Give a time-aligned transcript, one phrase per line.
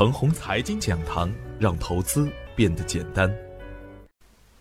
[0.00, 3.30] 腾宏财经讲堂，让投资变得简单。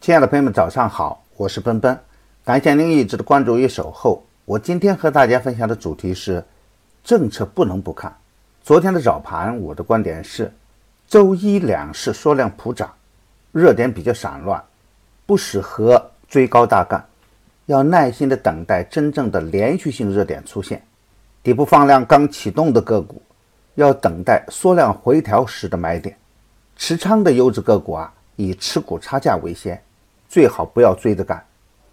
[0.02, 1.98] 亲爱的朋友们，早上好，我是奔奔，
[2.44, 4.22] 感谢您一直的关注与守候。
[4.44, 6.44] 我今天和大家分享的主题是
[7.06, 8.14] 政策不能不看。
[8.62, 10.52] 昨天的早盘，我的观点是，
[11.08, 12.94] 周一两市缩量普涨，
[13.54, 14.62] 热点比较散乱，
[15.26, 17.02] 不适合追高大干，
[17.68, 20.84] 要耐心的等待真正的连续性热点出现。
[21.42, 23.22] 底部放量刚启动的个股，
[23.80, 26.16] 要等待缩量回调时的买点。
[26.76, 29.82] 持仓的优质个股啊，以持股差价为先，
[30.28, 31.44] 最好不要追着干。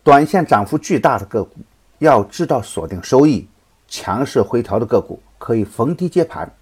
[0.03, 1.57] 短线涨幅巨大的个股，
[1.99, 3.49] 要知道锁定收益。
[3.89, 6.53] 强势回调的个股可以逢低接盘。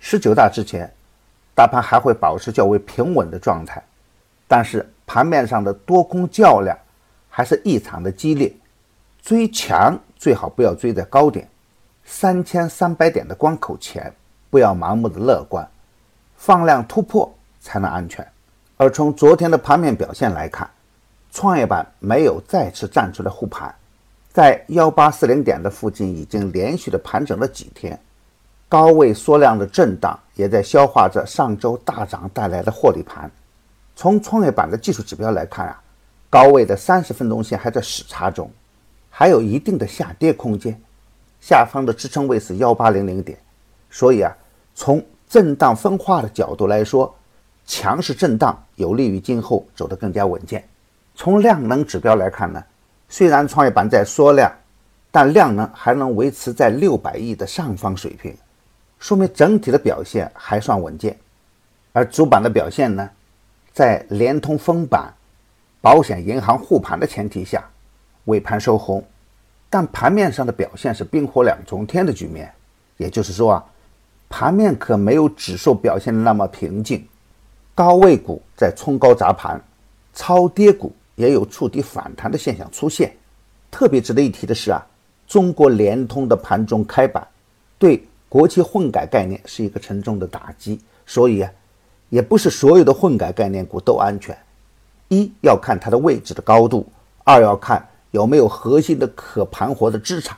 [0.00, 0.92] 十九大之前，
[1.54, 3.80] 大盘还会保持较为平稳的状态，
[4.48, 6.76] 但是盘面上的多空较量
[7.28, 8.52] 还是异常的激烈。
[9.22, 11.48] 追强最好不要追在高点。
[12.04, 14.12] 三千三百点的关口前，
[14.52, 15.66] 不要盲目的乐观，
[16.36, 18.26] 放量突破才能安全。
[18.76, 20.68] 而从昨天的盘面表现来看，
[21.30, 23.74] 创业板没有再次站出来护盘，
[24.30, 27.98] 在幺八四零点的附近已经连续的盘整了几天，
[28.68, 33.30] 高位缩量的震荡也在消化着上周大涨带来的获利盘。
[33.96, 35.82] 从创业板的技术指标来看啊，
[36.28, 38.50] 高位的三十分钟线还在死叉中，
[39.08, 40.78] 还有一定的下跌空间。
[41.40, 43.38] 下方的支撑位是幺八零零点，
[43.90, 44.36] 所以啊，
[44.74, 47.14] 从震荡分化的角度来说，
[47.64, 50.62] 强势震荡有利于今后走得更加稳健。
[51.14, 52.62] 从量能指标来看呢，
[53.08, 54.50] 虽然创业板在缩量，
[55.10, 58.34] 但量能还能维持在六百亿的上方水平，
[58.98, 61.16] 说明整体的表现还算稳健。
[61.92, 63.08] 而主板的表现呢，
[63.72, 65.12] 在联通封板、
[65.80, 67.62] 保险银行护盘的前提下，
[68.24, 69.04] 尾盘收红。
[69.68, 72.52] 但盘面上的表现是冰火两重天的局面，
[72.96, 73.64] 也就是说啊，
[74.32, 77.06] 盘面可没有指数表现的那么平静，
[77.74, 79.62] 高位股在冲高砸盘，
[80.14, 83.14] 超跌股也有触底反弹的现象出现。
[83.70, 84.80] 特别值得一提的是啊，
[85.26, 87.28] 中国联通的盘中开板，
[87.78, 90.80] 对国企混改概念是一个沉重的打击。
[91.04, 91.52] 所以啊，
[92.08, 94.34] 也不是所有的混改概念股都安全，
[95.08, 96.90] 一要看它的位置的高度，
[97.22, 97.86] 二要看。
[98.12, 100.36] 有没有核心的可盘活的资产？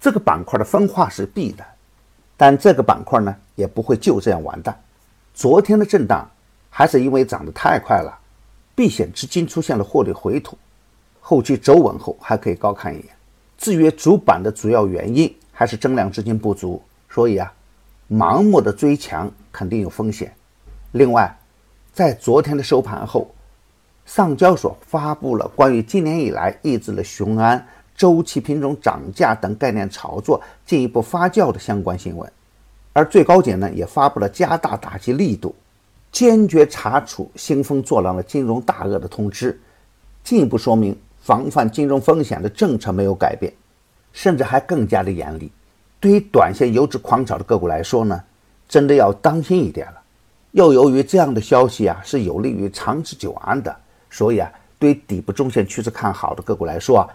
[0.00, 1.66] 这个板块的分化是必然，
[2.36, 4.78] 但这个板块呢也不会就这样完蛋。
[5.34, 6.28] 昨天的震荡
[6.70, 8.18] 还是因为涨得太快了，
[8.74, 10.56] 避险资金出现了获利回吐，
[11.20, 13.06] 后期走稳后还可以高看一眼。
[13.56, 17.52] 至于主板的主要原因，还是增量资金不足，所以啊，
[18.10, 20.34] 盲目的追强肯定有风险。
[20.92, 21.36] 另外，
[21.92, 23.30] 在昨天的收盘后。
[24.06, 32.30] 上交所发布了关于今年以来抑制了雄安周期品种涨价等概念炒作进一步发酵的相关新闻，
[32.92, 35.54] 而最高检呢也发布了加大打击力度、
[36.12, 39.58] 坚决查处兴风作浪的金融大鳄的通知，
[40.22, 43.52] 进一步说明防范金融风险的政策没有改变，
[44.12, 45.50] 甚至还更加的严厉。
[45.98, 48.22] 对于短线游资狂炒的个股来说呢，
[48.68, 50.02] 真的要当心一点了。
[50.52, 53.74] 又由于这样的消息啊是有利于长治久安的。
[54.08, 57.08] 所以啊，对底部中线趋势看好的个股来说啊，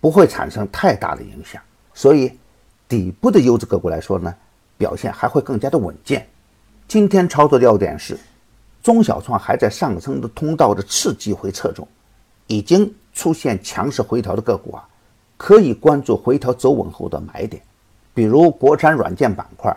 [0.00, 1.60] 不会产生太大的影响。
[1.94, 2.32] 所以，
[2.88, 4.34] 底部的优质个股来说呢，
[4.76, 6.26] 表现还会更加的稳健。
[6.86, 8.18] 今天操作要点是，
[8.82, 11.86] 中小创还在上升的通道的次机回撤中，
[12.46, 14.86] 已经出现强势回调的个股啊，
[15.36, 17.62] 可以关注回调走稳后的买点。
[18.14, 19.76] 比如国产软件板块、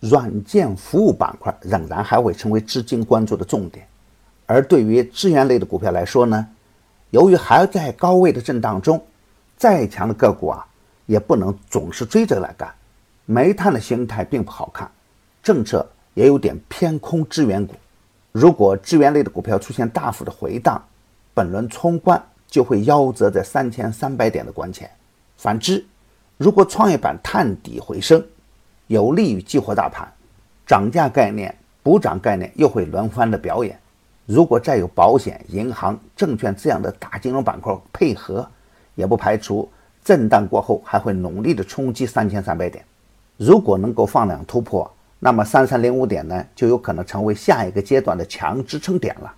[0.00, 3.86] 软件服务板块仍然还会成为资金关注的重点。
[4.46, 6.46] 而对于资源类的股票来说呢，
[7.10, 9.00] 由于还在高位的震荡中，
[9.60, 10.66] 再强的个股啊，
[11.04, 12.74] 也不能总是追着来干。
[13.26, 14.90] 煤炭的形态并不好看，
[15.42, 17.74] 政策也有点偏空资源股。
[18.32, 20.82] 如果资源类的股票出现大幅的回荡，
[21.34, 24.90] 本轮冲关就会夭折在三千三百点的关前。
[25.36, 25.84] 反之，
[26.38, 28.24] 如果创业板探底回升，
[28.86, 30.10] 有利于激活大盘，
[30.66, 33.78] 涨价概念、补涨概念又会轮番的表演。
[34.24, 38.48] 如果再有保险、银行、证券这样的大金融板块配合，
[38.94, 39.70] 也不排除
[40.04, 42.84] 震荡过后还会努力的冲击三千三百点。
[43.36, 49.34] 如果能够放量突破，那么三三零五点呢，就有可能成为下一个阶段的强支撑点了。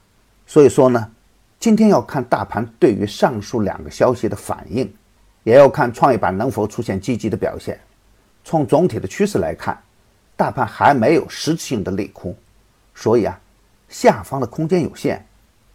[0.46, 1.10] 所以说呢，
[1.58, 4.92] 今天要看大盘对于上述两个消息的反应，
[5.44, 7.78] 也要看创业板能否出现积极的表现。
[8.44, 9.80] 从总体的趋势来看，
[10.36, 12.34] 大盘还没有实质性的利空，
[12.94, 13.38] 所以啊。
[13.88, 15.22] 下方的空间有限，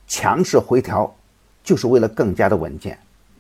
[0.08, 1.16] 强势回调
[1.64, 2.98] 就是为了更加的稳健，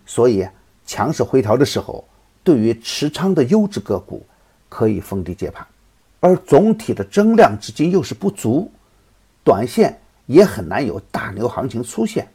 [0.07, 0.48] 所以
[0.88, 2.04] 强势回调的时候，
[2.44, 4.25] 对于持仓的优质个股
[4.69, 5.68] 可以逢低接盘，
[6.21, 8.71] 而总体的增量资金又是不足，
[9.44, 12.27] 短线也很难有大牛行情出现，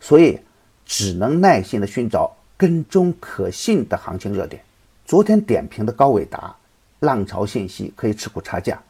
[0.00, 0.38] 所以
[0.86, 4.62] 只能耐心的寻找跟踪可信的行情热点。
[5.04, 6.54] 昨天点评的高伟达，
[7.00, 8.80] 浪潮信息可以持股差价，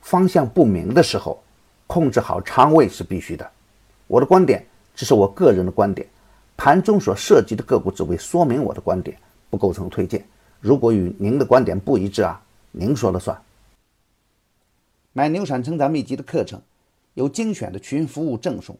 [0.00, 1.40] 方向不明的时候，
[1.86, 3.48] 控制好仓位是必须的。
[4.08, 4.66] 我的观点
[4.96, 6.08] 只是我个人的观点，
[6.58, 9.16] 盘中所涉及的个股只为说明我的观点，
[9.48, 10.26] 不构成推荐。
[10.60, 13.40] 如果与您的观点不一致啊，您说了算。
[15.12, 16.60] 买牛产成长秘籍的课程，
[17.14, 18.76] 有精选的群服务赠送，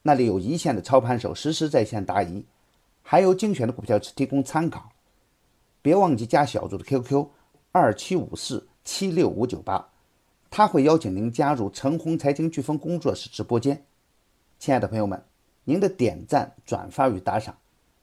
[0.00, 2.42] 那里有一线的操盘手实时在线答疑，
[3.02, 4.90] 还有精选的股票只提供参考。
[5.82, 7.26] 别忘记加小组的 QQ
[7.70, 9.86] 二七五四七六五九八，
[10.48, 13.84] 他会邀请您加入陈红财经飓风工作室直播间。
[14.58, 15.22] 亲爱的朋友们，
[15.64, 17.56] 您的点赞、转发与打赏，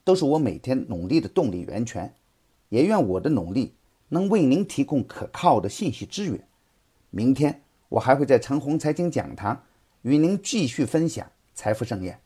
[0.04, 2.16] 都是我每天努力的动力源泉。
[2.70, 3.74] 也愿我的努力
[4.10, 6.48] 能为您提供可靠的信息资源。
[7.10, 9.64] 明天我还会在陈红财经讲堂
[10.04, 12.20] 与您继续分享财富盛宴。